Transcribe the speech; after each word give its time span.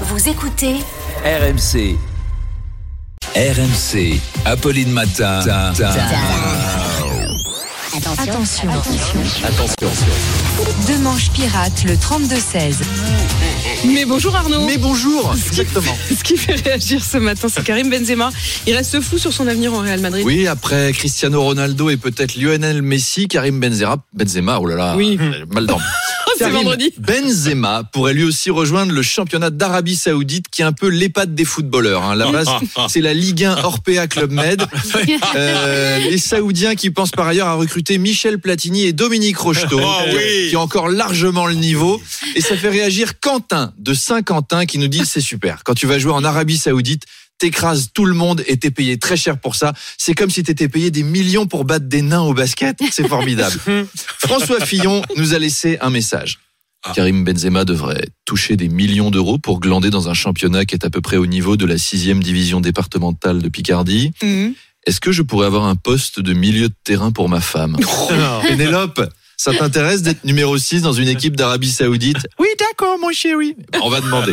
Vous 0.00 0.28
écoutez 0.28 0.74
RMC. 1.24 1.96
RMC. 3.36 4.20
Apolline 4.44 4.90
Matin. 4.90 5.40
Attention. 8.18 8.68
Attention. 9.44 9.88
Deux 10.88 10.98
manches 10.98 11.30
pirates, 11.30 11.84
le 11.84 11.94
32-16. 11.94 12.74
Mais 13.86 14.04
bonjour 14.04 14.34
Arnaud. 14.34 14.66
Mais 14.66 14.78
bonjour, 14.78 15.32
exactement. 15.36 15.96
Ce 16.08 16.24
qui 16.24 16.36
fait 16.36 16.54
réagir 16.54 17.04
ce 17.04 17.18
matin, 17.18 17.46
c'est 17.48 17.62
Karim 17.62 17.88
Benzema. 17.88 18.30
Il 18.66 18.74
reste 18.74 19.00
fou 19.00 19.16
sur 19.18 19.32
son 19.32 19.46
avenir 19.46 19.72
au 19.72 19.78
Real 19.78 20.00
Madrid. 20.00 20.24
Oui, 20.26 20.48
après 20.48 20.92
Cristiano 20.92 21.40
Ronaldo 21.42 21.88
et 21.90 21.96
peut-être 21.96 22.34
Lionel 22.36 22.82
Messi, 22.82 23.28
Karim 23.28 23.60
Benzema, 23.60 23.96
Benzema, 24.12 24.58
oh 24.60 24.66
là 24.66 24.74
là, 24.74 24.94
Oui. 24.96 25.18
mal 25.50 25.66
dormi. 25.66 25.84
c'est 26.36 26.50
vendredi. 26.50 26.92
Benzema 26.98 27.84
pourrait 27.92 28.14
lui 28.14 28.24
aussi 28.24 28.50
rejoindre 28.50 28.92
le 28.92 29.02
championnat 29.02 29.50
d'Arabie 29.50 29.96
Saoudite, 29.96 30.48
qui 30.50 30.62
est 30.62 30.64
un 30.64 30.72
peu 30.72 30.88
l'EHPAD 30.88 31.34
des 31.34 31.44
footballeurs. 31.44 32.04
Hein. 32.04 32.14
La 32.14 32.30
base, 32.32 32.48
c'est 32.88 33.00
la 33.00 33.14
Ligue 33.14 33.44
1 33.44 33.64
Orpea 33.64 34.06
Club 34.08 34.30
Med. 34.30 34.64
Euh, 35.36 35.98
les 35.98 36.18
Saoudiens 36.18 36.74
qui 36.74 36.90
pensent 36.90 37.10
par 37.10 37.26
ailleurs 37.26 37.48
à 37.48 37.54
recruter 37.54 37.98
Michel 37.98 38.38
Platini 38.38 38.84
et 38.84 38.92
Dominique 38.92 39.36
Rocheteau, 39.36 39.80
euh, 40.06 40.48
qui 40.48 40.56
ont 40.56 40.60
encore 40.60 40.88
largement 40.88 41.46
le 41.46 41.54
niveau. 41.54 42.00
Et 42.36 42.40
ça 42.40 42.56
fait 42.56 42.68
réagir 42.68 43.18
Quentin 43.20 43.72
de 43.78 43.94
Saint-Quentin 43.94 44.66
qui 44.66 44.78
nous 44.78 44.88
dit 44.88 45.02
c'est 45.04 45.20
super. 45.20 45.64
Quand 45.64 45.74
tu 45.74 45.86
vas 45.86 45.98
jouer 45.98 46.12
en 46.12 46.24
Arabie 46.24 46.56
Saoudite, 46.56 47.04
t'écrases 47.38 47.90
tout 47.92 48.04
le 48.04 48.14
monde 48.14 48.42
et 48.46 48.56
t'es 48.56 48.70
payé 48.70 48.98
très 48.98 49.16
cher 49.16 49.38
pour 49.38 49.54
ça. 49.54 49.72
C'est 49.98 50.14
comme 50.14 50.30
si 50.30 50.42
t'étais 50.42 50.68
payé 50.68 50.90
des 50.90 51.02
millions 51.02 51.46
pour 51.46 51.64
battre 51.64 51.86
des 51.86 52.02
nains 52.02 52.22
au 52.22 52.34
basket. 52.34 52.78
C'est 52.90 53.08
formidable. 53.08 53.58
François 54.18 54.64
Fillon 54.64 55.02
nous 55.16 55.34
a 55.34 55.38
laissé 55.38 55.78
un 55.80 55.90
message. 55.90 56.38
Karim 56.92 57.24
Benzema 57.24 57.64
devrait 57.64 58.08
toucher 58.26 58.56
des 58.56 58.68
millions 58.68 59.10
d'euros 59.10 59.38
pour 59.38 59.60
glander 59.60 59.88
dans 59.88 60.08
un 60.08 60.14
championnat 60.14 60.66
qui 60.66 60.74
est 60.74 60.84
à 60.84 60.90
peu 60.90 61.00
près 61.00 61.16
au 61.16 61.26
niveau 61.26 61.56
de 61.56 61.64
la 61.64 61.78
sixième 61.78 62.22
division 62.22 62.60
départementale 62.60 63.40
de 63.40 63.48
Picardie. 63.48 64.12
Mhm. 64.22 64.54
Est-ce 64.86 65.00
que 65.00 65.12
je 65.12 65.22
pourrais 65.22 65.46
avoir 65.46 65.64
un 65.64 65.76
poste 65.76 66.20
de 66.20 66.34
milieu 66.34 66.68
de 66.68 66.74
terrain 66.84 67.10
pour 67.10 67.30
ma 67.30 67.40
femme? 67.40 67.76
Pénélope, 68.46 69.00
ça 69.36 69.52
t'intéresse 69.52 70.02
d'être 70.02 70.24
numéro 70.24 70.56
6 70.56 70.82
dans 70.82 70.92
une 70.92 71.08
équipe 71.08 71.36
d'Arabie 71.36 71.70
Saoudite 71.70 72.18
Oui, 72.38 72.48
d'accord, 72.58 72.98
mon 72.98 73.10
chéri. 73.12 73.56
On 73.82 73.90
va 73.90 74.00
demander. 74.00 74.32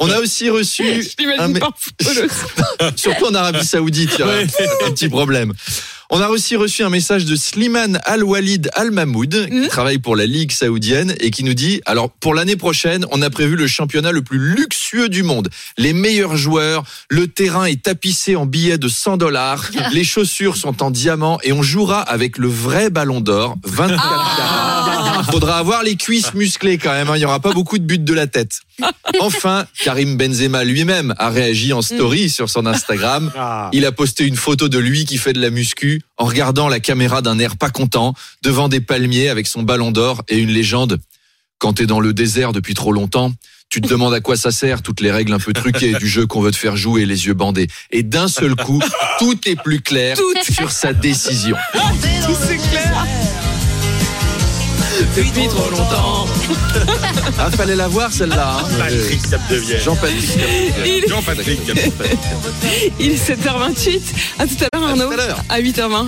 On 0.00 0.10
a 0.10 0.18
aussi 0.20 0.50
reçu, 0.50 1.02
Je 1.02 1.40
un 1.40 1.52
pas 1.52 1.70
surtout 2.96 3.26
en 3.26 3.34
Arabie 3.34 3.64
Saoudite, 3.64 4.10
il 4.18 4.20
y 4.20 4.22
a 4.22 4.86
un 4.86 4.90
petit 4.90 5.08
problème. 5.08 5.52
On 6.10 6.20
a 6.20 6.28
aussi 6.28 6.54
reçu 6.54 6.84
un 6.84 6.88
message 6.90 7.24
de 7.24 7.34
Slimane 7.34 7.98
Al-Walid 8.04 8.70
Al-Mahmoud, 8.74 9.46
qui 9.48 9.54
Mhm. 9.54 9.68
travaille 9.68 9.98
pour 9.98 10.14
la 10.14 10.24
Ligue 10.26 10.52
saoudienne 10.52 11.14
et 11.18 11.32
qui 11.32 11.42
nous 11.42 11.54
dit, 11.54 11.80
alors 11.84 12.10
pour 12.10 12.32
l'année 12.34 12.54
prochaine, 12.54 13.04
on 13.10 13.22
a 13.22 13.30
prévu 13.30 13.56
le 13.56 13.66
championnat 13.66 14.12
le 14.12 14.22
plus 14.22 14.38
luxueux 14.38 15.08
du 15.08 15.24
monde. 15.24 15.48
Les 15.78 15.92
meilleurs 15.92 16.36
joueurs, 16.36 16.84
le 17.10 17.26
terrain 17.26 17.64
est 17.64 17.82
tapissé 17.82 18.36
en 18.36 18.46
billets 18.46 18.78
de 18.78 18.88
100 18.88 19.16
dollars, 19.16 19.68
les 19.92 20.04
chaussures 20.04 20.56
sont 20.56 20.80
en 20.82 20.92
diamant 20.92 21.38
et 21.42 21.52
on 21.52 21.62
jouera 21.62 22.02
avec 22.02 22.38
le 22.38 22.46
vrai 22.48 22.88
ballon 22.88 23.20
d'or, 23.20 23.56
24 23.64 23.96
carats. 24.36 24.55
Faudra 25.30 25.58
avoir 25.58 25.82
les 25.82 25.96
cuisses 25.96 26.34
musclées 26.34 26.78
quand 26.78 26.92
même, 26.92 27.08
hein, 27.08 27.16
il 27.16 27.22
y 27.22 27.24
aura 27.24 27.40
pas 27.40 27.52
beaucoup 27.52 27.78
de 27.78 27.84
buts 27.84 27.98
de 27.98 28.14
la 28.14 28.26
tête. 28.26 28.60
Enfin, 29.20 29.66
Karim 29.78 30.16
Benzema 30.16 30.64
lui-même 30.64 31.14
a 31.18 31.30
réagi 31.30 31.72
en 31.72 31.82
story 31.82 32.28
sur 32.28 32.50
son 32.50 32.66
Instagram. 32.66 33.32
Il 33.72 33.84
a 33.86 33.92
posté 33.92 34.24
une 34.24 34.36
photo 34.36 34.68
de 34.68 34.78
lui 34.78 35.04
qui 35.04 35.18
fait 35.18 35.32
de 35.32 35.40
la 35.40 35.50
muscu 35.50 36.02
en 36.16 36.24
regardant 36.24 36.68
la 36.68 36.80
caméra 36.80 37.22
d'un 37.22 37.38
air 37.38 37.56
pas 37.56 37.70
content 37.70 38.14
devant 38.42 38.68
des 38.68 38.80
palmiers 38.80 39.28
avec 39.28 39.46
son 39.46 39.62
ballon 39.62 39.90
d'or 39.90 40.22
et 40.28 40.38
une 40.38 40.50
légende. 40.50 40.98
Quand 41.58 41.74
t'es 41.74 41.86
dans 41.86 42.00
le 42.00 42.12
désert 42.12 42.52
depuis 42.52 42.74
trop 42.74 42.92
longtemps, 42.92 43.32
tu 43.68 43.80
te 43.80 43.88
demandes 43.88 44.14
à 44.14 44.20
quoi 44.20 44.36
ça 44.36 44.52
sert, 44.52 44.82
toutes 44.82 45.00
les 45.00 45.10
règles 45.10 45.32
un 45.32 45.38
peu 45.38 45.52
truquées 45.52 45.94
du 45.94 46.06
jeu 46.08 46.26
qu'on 46.26 46.40
veut 46.40 46.52
te 46.52 46.56
faire 46.56 46.76
jouer 46.76 47.04
les 47.04 47.26
yeux 47.26 47.34
bandés. 47.34 47.68
Et 47.90 48.02
d'un 48.02 48.28
seul 48.28 48.54
coup, 48.54 48.80
tout 49.18 49.38
est 49.46 49.56
plus 49.56 49.80
clair 49.80 50.16
Tout. 50.16 50.52
sur 50.52 50.70
sa 50.70 50.92
décision. 50.92 51.56
Tout 51.72 52.34
clair. 52.70 52.95
Depuis 55.16 55.48
trop 55.48 55.70
longtemps. 55.70 56.26
Ah, 57.38 57.50
fallait 57.50 57.76
la 57.76 57.86
voir 57.88 58.10
celle-là. 58.12 58.58
hein. 58.60 58.68
Patrick 58.78 59.30
Capdevielle. 59.30 59.80
Jean-Patrick. 59.82 60.38
Il, 60.86 61.04
Jean-Patrick. 61.08 61.60
il 62.98 63.12
est 63.12 63.28
7h28. 63.30 64.00
À 64.38 64.46
tout 64.46 64.54
à 64.72 64.78
l'heure 64.78 64.88
Arnaud. 64.88 65.10
À 65.48 65.60
8h20. 65.60 66.06